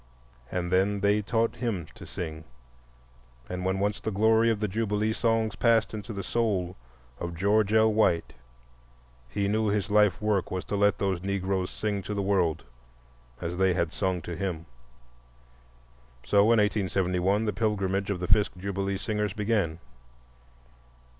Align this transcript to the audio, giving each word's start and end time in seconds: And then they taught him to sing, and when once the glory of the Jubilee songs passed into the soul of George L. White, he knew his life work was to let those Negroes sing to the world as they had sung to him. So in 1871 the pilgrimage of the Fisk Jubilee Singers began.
And 0.51 0.71
then 0.71 1.01
they 1.01 1.21
taught 1.21 1.57
him 1.57 1.85
to 1.93 2.07
sing, 2.07 2.45
and 3.47 3.63
when 3.63 3.77
once 3.77 4.01
the 4.01 4.09
glory 4.09 4.49
of 4.49 4.59
the 4.59 4.67
Jubilee 4.67 5.13
songs 5.13 5.55
passed 5.55 5.93
into 5.93 6.11
the 6.11 6.23
soul 6.23 6.75
of 7.19 7.35
George 7.35 7.71
L. 7.71 7.93
White, 7.93 8.33
he 9.29 9.47
knew 9.47 9.67
his 9.67 9.91
life 9.91 10.19
work 10.19 10.49
was 10.49 10.65
to 10.65 10.75
let 10.75 10.97
those 10.97 11.21
Negroes 11.21 11.69
sing 11.69 12.01
to 12.01 12.15
the 12.15 12.23
world 12.23 12.63
as 13.41 13.57
they 13.57 13.75
had 13.75 13.93
sung 13.93 14.23
to 14.23 14.35
him. 14.35 14.65
So 16.25 16.39
in 16.45 16.57
1871 16.57 17.45
the 17.45 17.53
pilgrimage 17.53 18.09
of 18.09 18.19
the 18.19 18.27
Fisk 18.27 18.57
Jubilee 18.57 18.97
Singers 18.97 19.33
began. 19.33 19.77